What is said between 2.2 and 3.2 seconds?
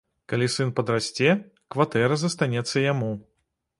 застанецца яму.